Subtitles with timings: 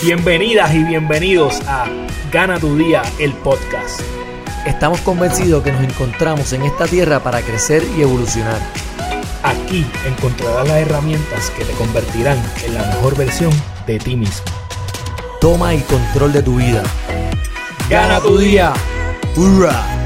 [0.00, 1.86] Bienvenidas y bienvenidos a
[2.30, 4.00] Gana tu Día, el podcast.
[4.64, 8.60] Estamos convencidos que nos encontramos en esta tierra para crecer y evolucionar.
[9.42, 13.50] Aquí encontrarás las herramientas que te convertirán en la mejor versión
[13.88, 14.44] de ti mismo.
[15.40, 16.84] Toma el control de tu vida.
[17.90, 18.72] Gana tu día.
[19.34, 19.97] ¡Hurra!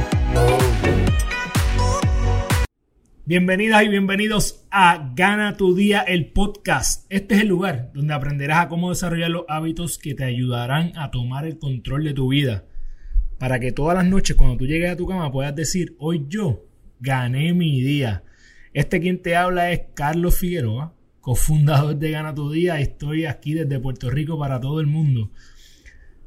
[3.25, 7.07] Bienvenidas y bienvenidos a Gana tu Día, el podcast.
[7.09, 11.13] Este es el lugar donde aprenderás a cómo desarrollar los hábitos que te ayudarán a
[11.13, 12.65] tomar el control de tu vida.
[13.39, 16.67] Para que todas las noches cuando tú llegues a tu cama puedas decir, hoy yo
[16.99, 18.25] gané mi día.
[18.73, 22.81] Este quien te habla es Carlos Figueroa, cofundador de Gana tu Día.
[22.81, 25.31] Estoy aquí desde Puerto Rico para todo el mundo.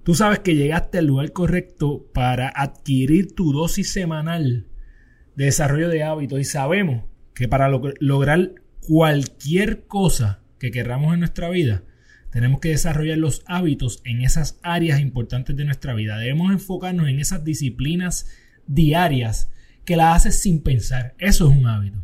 [0.03, 4.67] Tú sabes que llegaste al lugar correcto para adquirir tu dosis semanal
[5.35, 7.03] de desarrollo de hábitos y sabemos
[7.33, 11.83] que para lograr cualquier cosa que querramos en nuestra vida,
[12.31, 16.17] tenemos que desarrollar los hábitos en esas áreas importantes de nuestra vida.
[16.17, 18.27] Debemos enfocarnos en esas disciplinas
[18.67, 19.51] diarias
[19.85, 21.15] que las haces sin pensar.
[21.17, 22.01] Eso es un hábito.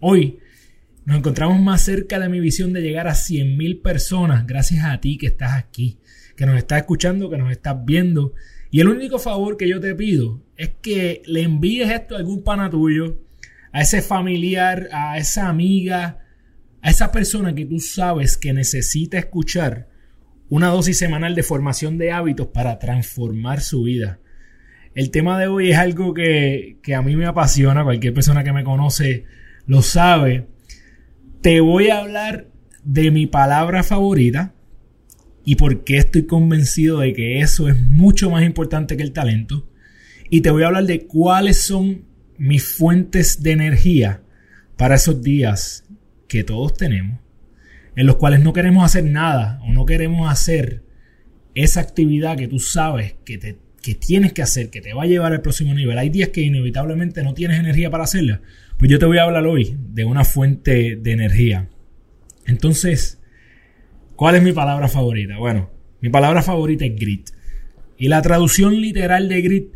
[0.00, 0.38] Hoy
[1.04, 5.18] nos encontramos más cerca de mi visión de llegar a 100.000 personas gracias a ti
[5.18, 5.98] que estás aquí,
[6.36, 8.34] que nos estás escuchando, que nos estás viendo
[8.74, 12.42] y el único favor que yo te pido es que le envíes esto a algún
[12.42, 13.20] pana tuyo,
[13.70, 16.18] a ese familiar, a esa amiga,
[16.82, 19.86] a esa persona que tú sabes que necesita escuchar
[20.48, 24.18] una dosis semanal de formación de hábitos para transformar su vida.
[24.96, 28.52] El tema de hoy es algo que, que a mí me apasiona, cualquier persona que
[28.52, 29.24] me conoce
[29.68, 30.48] lo sabe.
[31.42, 32.48] Te voy a hablar
[32.82, 34.52] de mi palabra favorita,
[35.44, 39.68] y por qué estoy convencido de que eso es mucho más importante que el talento.
[40.30, 42.04] Y te voy a hablar de cuáles son
[42.38, 44.22] mis fuentes de energía
[44.76, 45.84] para esos días
[46.28, 47.20] que todos tenemos,
[47.94, 50.82] en los cuales no queremos hacer nada o no queremos hacer
[51.54, 55.06] esa actividad que tú sabes que, te, que tienes que hacer, que te va a
[55.06, 55.98] llevar al próximo nivel.
[55.98, 58.40] Hay días que inevitablemente no tienes energía para hacerla.
[58.78, 61.68] Pues yo te voy a hablar hoy de una fuente de energía.
[62.46, 63.20] Entonces,
[64.16, 65.38] ¿Cuál es mi palabra favorita?
[65.38, 65.70] Bueno,
[66.00, 67.30] mi palabra favorita es grit.
[67.96, 69.72] Y la traducción literal de grit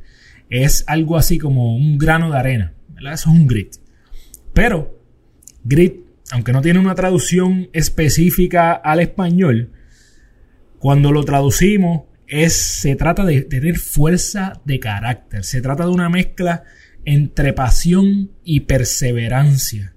[0.49, 2.75] es algo así como un grano de arena.
[2.99, 3.77] Eso es un grit.
[4.55, 5.01] Pero
[5.65, 9.73] grit, aunque no tiene una traducción específica al español,
[10.79, 15.45] cuando lo traducimos es, se trata de tener fuerza de carácter.
[15.45, 16.63] Se trata de una mezcla
[17.05, 19.95] entre pasión y perseverancia.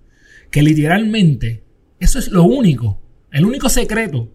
[0.50, 1.64] Que literalmente
[2.00, 3.01] eso es lo único
[3.32, 4.34] el único secreto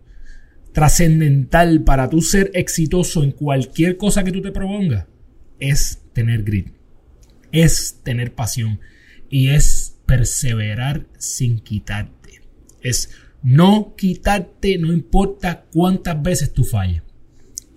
[0.73, 5.07] trascendental para tú ser exitoso en cualquier cosa que tú te propongas
[5.59, 6.75] es tener grit,
[7.53, 8.81] es tener pasión
[9.31, 12.43] y es perseverar sin quitarte.
[12.81, 13.11] Es
[13.43, 17.03] no quitarte, no importa cuántas veces tú falles.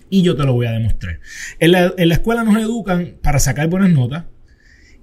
[0.09, 1.19] Y yo te lo voy a demostrar.
[1.59, 4.25] En la, en la escuela nos educan para sacar buenas notas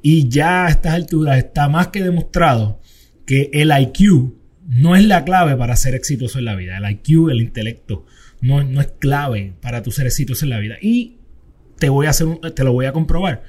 [0.03, 2.81] y ya a estas alturas está más que demostrado
[3.25, 4.34] que el IQ
[4.69, 6.77] no es la clave para ser exitoso en la vida.
[6.77, 8.06] El IQ, el intelecto,
[8.41, 10.77] no, no es clave para tu ser exitoso en la vida.
[10.81, 11.19] Y
[11.78, 13.43] te, voy a hacer te lo voy a comprobar.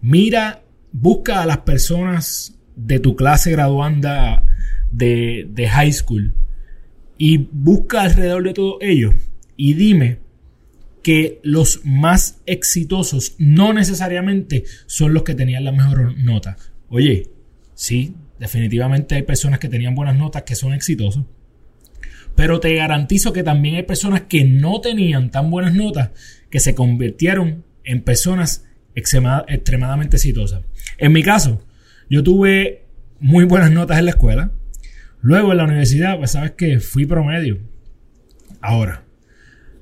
[0.00, 4.44] Mira, busca a las personas de tu clase graduanda
[4.90, 6.34] de, de high school
[7.18, 9.14] y busca alrededor de todos ellos
[9.56, 10.20] y dime
[11.02, 16.56] que los más exitosos no necesariamente son los que tenían la mejor nota.
[16.88, 17.30] Oye,
[17.74, 21.24] sí, Definitivamente hay personas que tenían buenas notas que son exitosos.
[22.36, 26.10] Pero te garantizo que también hay personas que no tenían tan buenas notas
[26.50, 30.62] que se convirtieron en personas extremadamente exitosas.
[30.98, 31.64] En mi caso,
[32.08, 32.84] yo tuve
[33.18, 34.52] muy buenas notas en la escuela.
[35.20, 37.58] Luego en la universidad, pues sabes que fui promedio.
[38.60, 39.04] Ahora,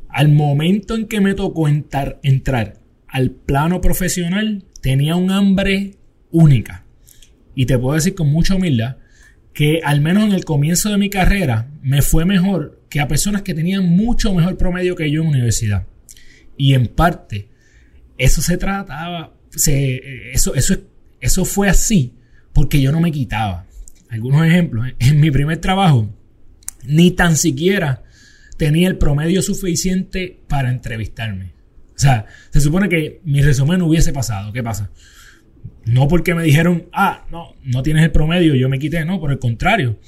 [0.09, 5.97] al momento en que me tocó entrar, al plano profesional, tenía un hambre
[6.31, 6.86] única.
[7.57, 8.99] Y te puedo decir con mucha humildad
[9.53, 13.41] que al menos en el comienzo de mi carrera me fue mejor que a personas
[13.43, 15.87] que tenían mucho mejor promedio que yo en universidad.
[16.59, 17.49] Y en parte,
[18.19, 20.77] eso se trataba, eso, eso,
[21.21, 22.13] eso fue así
[22.53, 23.67] porque yo no me quitaba.
[24.11, 26.15] Algunos ejemplos, en mi primer trabajo,
[26.85, 28.05] ni tan siquiera
[28.59, 31.53] tenía el promedio suficiente para entrevistarme.
[31.97, 34.53] O sea, se supone que mi resumen no hubiese pasado.
[34.53, 34.91] ¿Qué pasa?
[35.87, 39.31] No porque me dijeron, ah, no, no tienes el promedio, yo me quité, no, por
[39.31, 39.99] el contrario.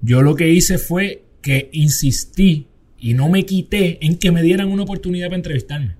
[0.00, 4.68] Yo lo que hice fue que insistí y no me quité en que me dieran
[4.68, 5.96] una oportunidad para entrevistarme.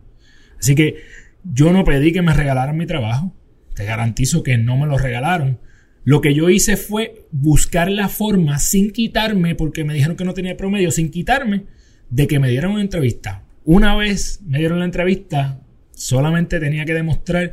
[0.59, 0.97] Así que
[1.45, 3.35] yo no pedí que me regalaran mi trabajo.
[3.75, 5.61] Te garantizo que no me lo regalaron.
[6.05, 10.33] Lo que yo hice fue buscar la forma sin quitarme, porque me dijeron que no
[10.33, 11.65] tenía promedio, sin quitarme,
[12.09, 13.45] de que me dieran una entrevista.
[13.65, 15.61] Una vez me dieron la entrevista,
[15.93, 17.53] solamente tenía que demostrar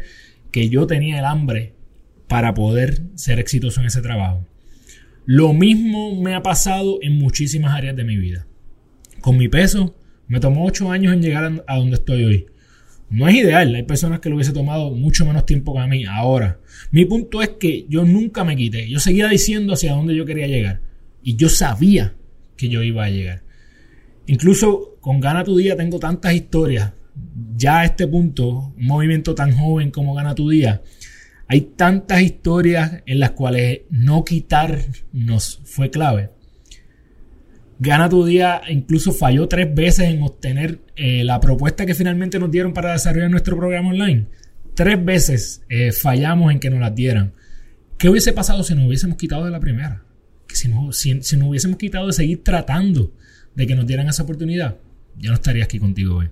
[0.55, 1.73] que yo tenía el hambre
[2.29, 4.47] para poder ser exitoso en ese trabajo.
[5.25, 8.47] Lo mismo me ha pasado en muchísimas áreas de mi vida.
[9.19, 9.97] Con mi peso,
[10.29, 12.45] me tomó 8 años en llegar a donde estoy hoy.
[13.09, 16.05] No es ideal, hay personas que lo hubiese tomado mucho menos tiempo que a mí.
[16.05, 18.87] Ahora, mi punto es que yo nunca me quité.
[18.89, 20.79] Yo seguía diciendo hacia dónde yo quería llegar.
[21.21, 22.15] Y yo sabía
[22.55, 23.43] que yo iba a llegar.
[24.25, 26.93] Incluso con Gana tu Día tengo tantas historias.
[27.55, 30.81] Ya a este punto, un movimiento tan joven como Gana tu Día,
[31.47, 36.31] hay tantas historias en las cuales no quitarnos fue clave.
[37.77, 42.49] Gana tu día incluso falló tres veces en obtener eh, la propuesta que finalmente nos
[42.49, 44.27] dieron para desarrollar nuestro programa online.
[44.75, 47.33] Tres veces eh, fallamos en que nos las dieran.
[47.97, 50.03] ¿Qué hubiese pasado si nos hubiésemos quitado de la primera?
[50.47, 53.13] Que si, no, si, si nos hubiésemos quitado de seguir tratando
[53.55, 54.77] de que nos dieran esa oportunidad,
[55.17, 56.29] ya no estaría aquí contigo hoy.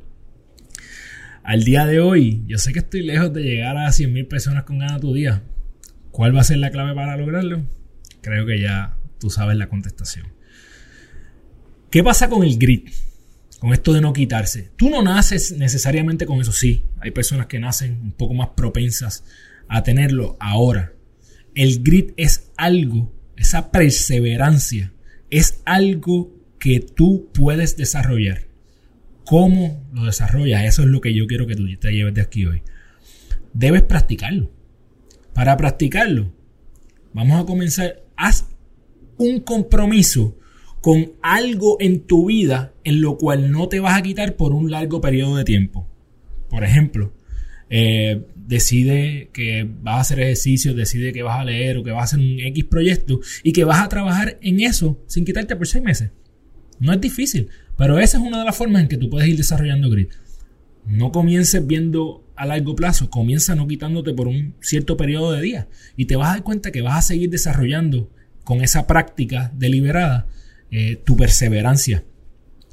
[1.43, 4.79] Al día de hoy, yo sé que estoy lejos de llegar a 100.000 personas con
[4.79, 5.43] Gana tu día.
[6.11, 7.65] ¿Cuál va a ser la clave para lograrlo?
[8.21, 10.27] Creo que ya tú sabes la contestación.
[11.91, 12.91] ¿Qué pasa con el grit?
[13.59, 14.71] Con esto de no quitarse.
[14.77, 16.85] Tú no naces necesariamente con eso, sí.
[17.01, 19.25] Hay personas que nacen un poco más propensas
[19.67, 20.93] a tenerlo ahora.
[21.55, 24.93] El grit es algo, esa perseverancia,
[25.29, 28.52] es algo que tú puedes desarrollar.
[29.25, 30.63] ¿Cómo lo desarrollas?
[30.65, 32.61] Eso es lo que yo quiero que tú te lleves de aquí hoy.
[33.53, 34.51] Debes practicarlo.
[35.33, 36.33] Para practicarlo,
[37.13, 38.03] vamos a comenzar.
[38.15, 38.47] Haz
[39.17, 40.37] un compromiso
[40.81, 44.69] con algo en tu vida en lo cual no te vas a quitar por un
[44.69, 45.87] largo periodo de tiempo.
[46.49, 47.13] Por ejemplo,
[47.69, 52.01] eh, decide que vas a hacer ejercicio, decide que vas a leer o que vas
[52.01, 55.67] a hacer un X proyecto y que vas a trabajar en eso sin quitarte por
[55.67, 56.11] seis meses.
[56.83, 57.47] No es difícil,
[57.77, 60.11] pero esa es una de las formas en que tú puedes ir desarrollando grit.
[60.85, 65.67] No comiences viendo a largo plazo, comienza no quitándote por un cierto periodo de días
[65.95, 68.11] y te vas a dar cuenta que vas a seguir desarrollando
[68.43, 70.27] con esa práctica deliberada
[70.71, 72.03] eh, tu perseverancia.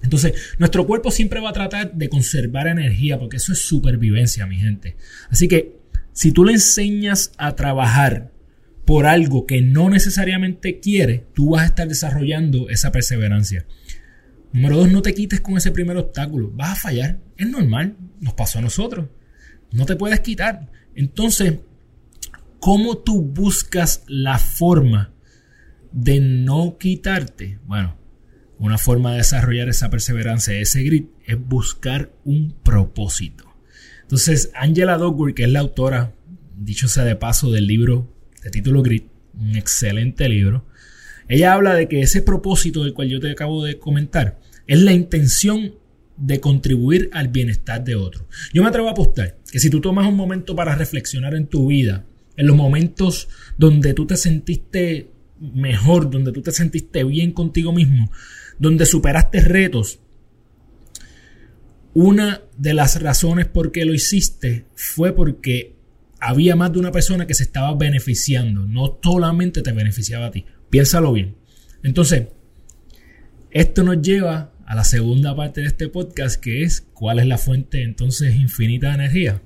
[0.03, 4.57] Entonces, nuestro cuerpo siempre va a tratar de conservar energía porque eso es supervivencia, mi
[4.57, 4.97] gente.
[5.29, 5.77] Así que,
[6.13, 8.33] si tú le enseñas a trabajar
[8.85, 13.65] por algo que no necesariamente quiere, tú vas a estar desarrollando esa perseverancia.
[14.53, 16.51] Número dos, no te quites con ese primer obstáculo.
[16.53, 17.21] Vas a fallar.
[17.37, 17.97] Es normal.
[18.21, 19.07] Nos pasó a nosotros.
[19.73, 20.71] No te puedes quitar.
[20.95, 21.61] Entonces,
[22.59, 25.13] ¿cómo tú buscas la forma
[25.93, 27.97] de no quitarte, bueno,
[28.59, 33.45] una forma de desarrollar esa perseverancia, ese grit, es buscar un propósito.
[34.03, 36.15] Entonces, Angela Duckworth, que es la autora,
[36.57, 38.13] dicho sea de paso, del libro
[38.43, 40.67] de título Grit, un excelente libro,
[41.31, 44.93] ella habla de que ese propósito del cual yo te acabo de comentar es la
[44.93, 45.77] intención
[46.17, 48.27] de contribuir al bienestar de otro.
[48.53, 51.69] Yo me atrevo a apostar que si tú tomas un momento para reflexionar en tu
[51.69, 52.05] vida,
[52.37, 58.11] en los momentos donde tú te sentiste mejor, donde tú te sentiste bien contigo mismo,
[58.59, 60.01] donde superaste retos,
[61.95, 65.77] una de las razones por qué lo hiciste fue porque
[66.19, 70.45] había más de una persona que se estaba beneficiando, no solamente te beneficiaba a ti.
[70.71, 71.37] Piénsalo bien.
[71.83, 72.29] Entonces,
[73.51, 77.39] esto nos lleva a la segunda parte de este podcast, que es cuál es la
[77.39, 79.43] fuente entonces infinita de energía.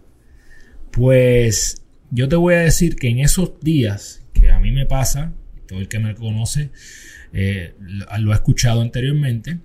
[0.92, 5.32] Pues yo te voy a decir que en esos días que a mí me pasa,
[5.66, 6.70] todo el que me conoce
[7.32, 7.74] eh,
[8.18, 9.60] lo ha escuchado anteriormente,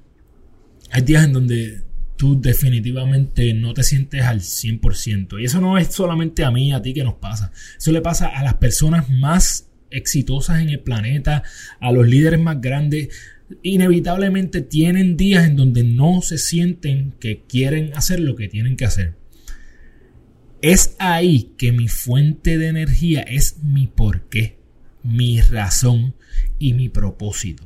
[0.92, 1.84] hay días en donde
[2.16, 5.42] tú definitivamente no te sientes al 100%.
[5.42, 7.52] Y eso no es solamente a mí, a ti que nos pasa.
[7.78, 11.44] Eso le pasa a las personas más exitosas en el planeta,
[11.80, 13.10] a los líderes más grandes.
[13.64, 18.86] Inevitablemente tienen días en donde no se sienten que quieren hacer lo que tienen que
[18.86, 19.16] hacer.
[20.62, 24.60] Es ahí que mi fuente de energía es mi porqué
[25.04, 26.16] mi razón
[26.58, 27.64] y mi propósito.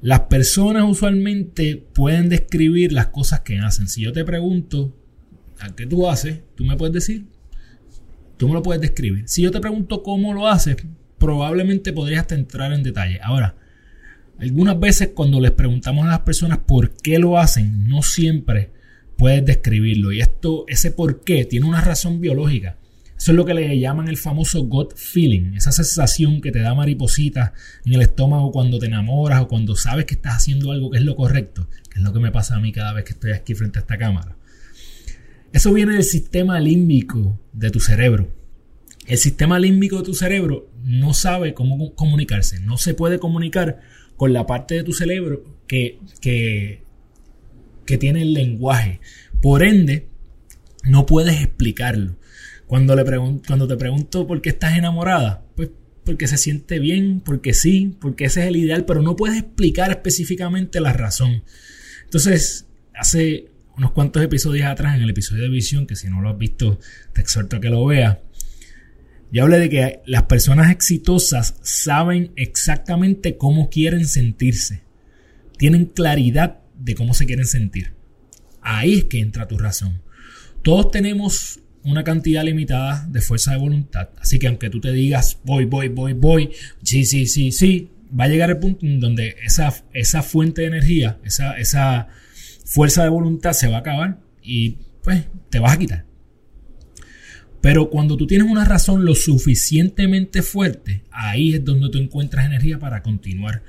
[0.00, 3.88] Las personas usualmente pueden describir las cosas que hacen.
[3.88, 4.96] Si yo te pregunto,
[5.60, 6.40] ¿a qué tú haces?
[6.56, 7.26] Tú me puedes decir.
[8.42, 9.22] Tú me lo puedes describir.
[9.28, 10.76] Si yo te pregunto cómo lo haces,
[11.16, 13.20] probablemente podrías entrar en detalle.
[13.22, 13.54] Ahora,
[14.36, 18.72] algunas veces cuando les preguntamos a las personas por qué lo hacen, no siempre
[19.16, 20.10] puedes describirlo.
[20.10, 22.78] Y esto, ese por qué, tiene una razón biológica.
[23.16, 26.74] Eso es lo que le llaman el famoso gut feeling, esa sensación que te da
[26.74, 27.52] mariposita
[27.84, 31.04] en el estómago cuando te enamoras o cuando sabes que estás haciendo algo que es
[31.04, 33.54] lo correcto, que es lo que me pasa a mí cada vez que estoy aquí
[33.54, 34.34] frente a esta cámara.
[35.52, 38.32] Eso viene del sistema límbico de tu cerebro.
[39.06, 43.80] El sistema límbico de tu cerebro no sabe cómo comunicarse, no se puede comunicar
[44.16, 46.82] con la parte de tu cerebro que, que
[47.86, 49.00] que tiene el lenguaje.
[49.40, 50.08] Por ende,
[50.84, 52.16] no puedes explicarlo.
[52.66, 53.04] Cuando, le
[53.46, 55.70] cuando te pregunto por qué estás enamorada, pues
[56.04, 59.90] porque se siente bien, porque sí, porque ese es el ideal, pero no puedes explicar
[59.90, 61.44] específicamente la razón.
[62.04, 66.30] Entonces, hace unos cuantos episodios atrás, en el episodio de visión, que si no lo
[66.30, 66.78] has visto,
[67.12, 68.18] te exhorto a que lo veas,
[69.32, 74.82] yo hablé de que las personas exitosas saben exactamente cómo quieren sentirse.
[75.56, 77.94] Tienen claridad de cómo se quieren sentir.
[78.60, 80.02] Ahí es que entra tu razón.
[80.62, 84.10] Todos tenemos una cantidad limitada de fuerza de voluntad.
[84.20, 86.50] Así que aunque tú te digas voy, voy, voy, voy,
[86.82, 90.68] sí, sí, sí, sí, va a llegar el punto en donde esa, esa fuente de
[90.68, 92.08] energía, esa, esa
[92.64, 96.04] fuerza de voluntad se va a acabar y pues te vas a quitar.
[97.60, 102.78] Pero cuando tú tienes una razón lo suficientemente fuerte, ahí es donde tú encuentras energía
[102.78, 103.62] para continuar,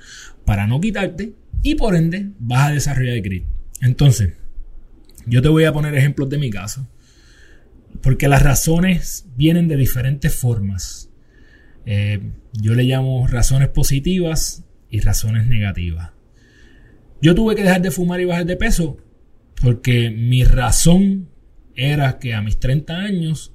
[0.46, 3.46] para no quitarte y por ende vas a desarrollar el grit.
[3.82, 4.34] Entonces,
[5.26, 6.88] yo te voy a poner ejemplos de mi caso.
[8.02, 11.10] Porque las razones vienen de diferentes formas.
[11.86, 12.20] Eh,
[12.54, 16.13] yo le llamo razones positivas y razones negativas.
[17.24, 18.98] Yo tuve que dejar de fumar y bajar de peso
[19.62, 21.30] porque mi razón
[21.74, 23.54] era que a mis 30 años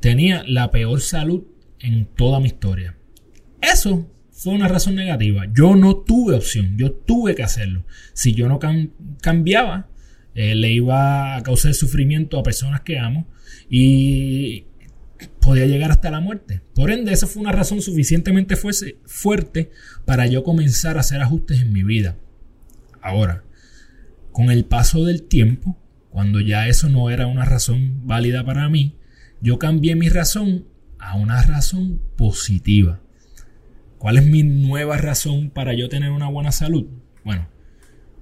[0.00, 1.44] tenía la peor salud
[1.80, 2.96] en toda mi historia.
[3.60, 5.44] Eso fue una razón negativa.
[5.52, 7.84] Yo no tuve opción, yo tuve que hacerlo.
[8.14, 8.58] Si yo no
[9.20, 9.90] cambiaba,
[10.34, 13.28] eh, le iba a causar sufrimiento a personas que amo
[13.68, 14.64] y
[15.42, 16.62] podía llegar hasta la muerte.
[16.74, 19.70] Por ende, esa fue una razón suficientemente fuerte
[20.06, 22.16] para yo comenzar a hacer ajustes en mi vida.
[23.04, 23.44] Ahora,
[24.32, 28.96] con el paso del tiempo, cuando ya eso no era una razón válida para mí,
[29.42, 30.64] yo cambié mi razón
[30.98, 33.02] a una razón positiva.
[33.98, 36.86] ¿Cuál es mi nueva razón para yo tener una buena salud?
[37.26, 37.46] Bueno,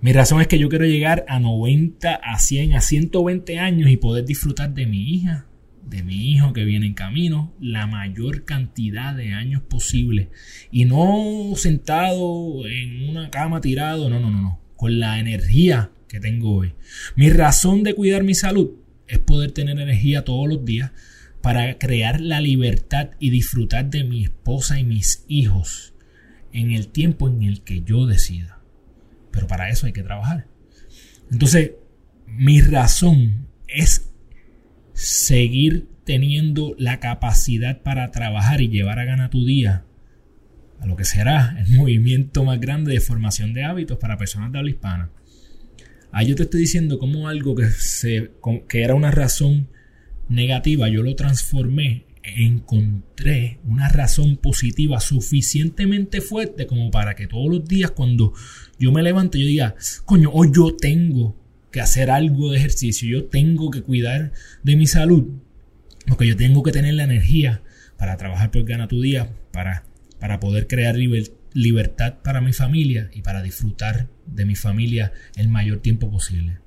[0.01, 3.97] mi razón es que yo quiero llegar a 90, a 100, a 120 años y
[3.97, 5.47] poder disfrutar de mi hija,
[5.89, 10.31] de mi hijo que viene en camino, la mayor cantidad de años posible.
[10.73, 14.62] Y no sentado en una cama tirado, no, no, no, no.
[14.83, 16.75] Con la energía que tengo hoy.
[17.15, 18.73] Mi razón de cuidar mi salud
[19.07, 20.91] es poder tener energía todos los días
[21.41, 25.95] para crear la libertad y disfrutar de mi esposa y mis hijos
[26.53, 28.59] en el tiempo en el que yo decida.
[29.31, 30.49] Pero para eso hay que trabajar.
[31.31, 31.75] Entonces,
[32.27, 34.11] mi razón es
[34.95, 39.85] seguir teniendo la capacidad para trabajar y llevar a gana tu día
[40.83, 44.59] a lo que será el movimiento más grande de formación de hábitos para personas de
[44.59, 45.11] habla hispana.
[46.11, 48.33] Ahí yo te estoy diciendo como algo que, se,
[48.69, 49.69] que era una razón
[50.29, 57.67] negativa, yo lo transformé encontré una razón positiva suficientemente fuerte como para que todos los
[57.67, 58.33] días cuando
[58.79, 59.75] yo me levante yo diga,
[60.05, 61.37] coño, hoy yo tengo
[61.71, 65.31] que hacer algo de ejercicio, yo tengo que cuidar de mi salud,
[66.07, 67.63] porque yo tengo que tener la energía
[67.97, 69.85] para trabajar por Gana tu Día, para,
[70.23, 70.95] para poder crear
[71.53, 76.59] libertad para mi familia y para disfrutar de mi familia el mayor tiempo posible.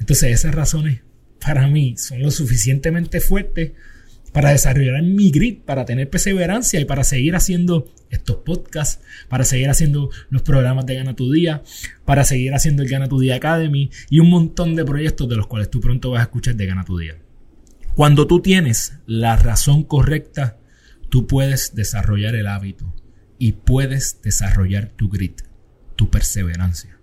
[0.00, 1.02] Entonces esas razones
[1.40, 3.70] para mí son lo suficientemente fuertes
[4.32, 9.70] para desarrollar mi grit, para tener perseverancia y para seguir haciendo estos podcasts, para seguir
[9.70, 11.62] haciendo los programas de Gana tu Día,
[12.04, 15.46] para seguir haciendo el Gana tu Día Academy y un montón de proyectos de los
[15.46, 17.14] cuales tú pronto vas a escuchar de Gana tu Día.
[17.94, 20.56] Cuando tú tienes la razón correcta,
[21.12, 22.90] tú puedes desarrollar el hábito
[23.38, 25.42] y puedes desarrollar tu grit,
[25.94, 26.98] tu perseverancia.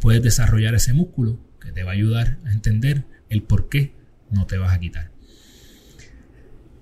[0.00, 3.94] Puedes desarrollar ese músculo que te va a ayudar a entender el por qué
[4.30, 5.12] no te vas a quitar.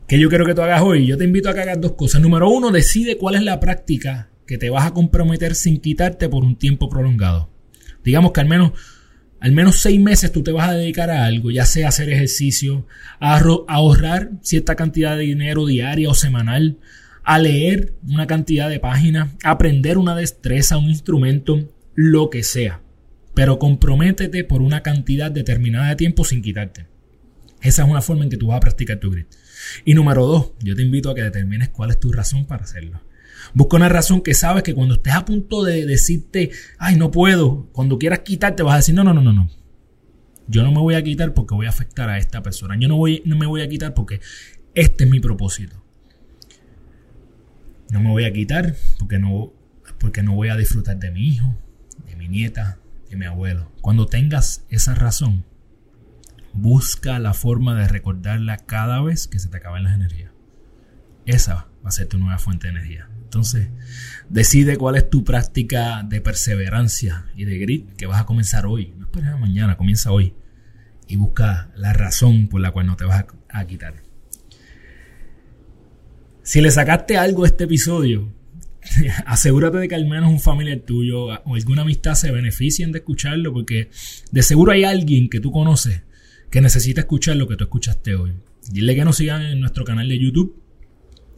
[0.09, 1.07] ¿Qué yo quiero que tú hagas hoy?
[1.07, 2.23] Yo te invito a que hagas dos cosas.
[2.23, 6.45] Número uno, decide cuál es la práctica que te vas a comprometer sin quitarte por
[6.45, 7.51] un tiempo prolongado.
[8.03, 8.73] Digamos que al menos,
[9.41, 12.87] al menos seis meses tú te vas a dedicar a algo, ya sea hacer ejercicio,
[13.19, 16.79] a ahorrar cierta cantidad de dinero diaria o semanal,
[17.25, 22.83] a leer una cantidad de páginas, a aprender una destreza, un instrumento, lo que sea.
[23.35, 26.87] Pero comprométete por una cantidad determinada de tiempo sin quitarte.
[27.63, 29.29] Esa es una forma en que tú vas a practicar tu grit.
[29.85, 33.01] Y número dos, yo te invito a que determines cuál es tu razón para hacerlo.
[33.55, 37.69] Busca una razón que sabes que cuando estés a punto de decirte, ay, no puedo,
[37.73, 39.51] cuando quieras quitarte, vas a decir, no, no, no, no, no.
[40.47, 42.77] Yo no me voy a quitar porque voy a afectar a esta persona.
[42.79, 44.21] Yo no, voy, no me voy a quitar porque
[44.75, 45.83] este es mi propósito.
[47.91, 49.53] No me voy a quitar porque no,
[49.99, 51.57] porque no voy a disfrutar de mi hijo,
[52.07, 53.71] de mi nieta, de mi abuelo.
[53.81, 55.45] Cuando tengas esa razón,
[56.53, 60.33] Busca la forma de recordarla cada vez que se te acaben las energías.
[61.27, 63.09] Esa va a ser tu nueva fuente de energía.
[63.31, 63.69] Entonces,
[64.29, 68.93] decide cuál es tu práctica de perseverancia y de grit que vas a comenzar hoy.
[68.99, 70.35] No esperes a mañana, comienza hoy.
[71.07, 73.95] Y busca la razón por la cual no te vas a, quitar.
[76.43, 78.33] Si le sacaste algo a este episodio,
[79.27, 83.53] asegúrate de que al menos un familiar tuyo o alguna amistad se beneficien de escucharlo,
[83.53, 83.91] porque
[84.33, 86.03] de seguro hay alguien que tú conoces
[86.51, 88.33] que necesita escuchar lo que tú escuchaste hoy.
[88.73, 90.61] Dile que nos sigan en nuestro canal de YouTube,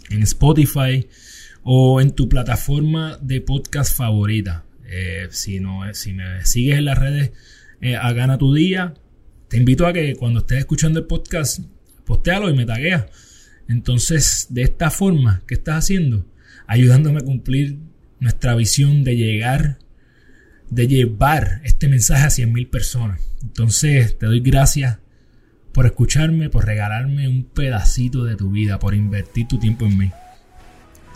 [0.09, 1.07] en Spotify
[1.63, 4.65] o en tu plataforma de podcast favorita.
[4.87, 7.33] Eh, si, no, si me sigues en las redes
[7.81, 8.95] eh, a Gana Tu Día,
[9.49, 11.61] te invito a que cuando estés escuchando el podcast,
[12.05, 13.07] postéalo y me tagueas.
[13.69, 16.27] Entonces, de esta forma, ¿qué estás haciendo?
[16.67, 17.79] Ayudándome a cumplir
[18.21, 19.79] nuestra visión de llegar,
[20.71, 23.21] de llevar este mensaje a 100.000 personas.
[23.43, 24.99] Entonces, te doy gracias
[25.73, 30.11] por escucharme, por regalarme un pedacito de tu vida, por invertir tu tiempo en mí.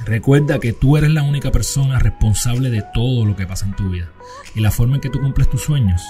[0.06, 3.90] Recuerda que tú eres la única persona responsable de todo lo que pasa en tu
[3.90, 4.08] vida.
[4.54, 6.00] Y la forma en que tú cumples tus sueños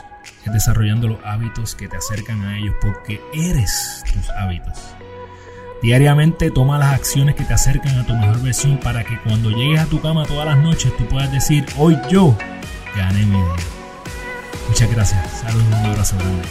[0.45, 4.79] es desarrollando los hábitos que te acercan a ellos porque eres tus hábitos.
[5.83, 9.81] Diariamente toma las acciones que te acercan a tu mejor versión para que cuando llegues
[9.81, 12.37] a tu cama todas las noches tú puedas decir, hoy yo
[12.95, 13.57] gané mi día.
[14.69, 15.41] Muchas gracias.
[15.41, 16.43] Saludos un abrazo grande.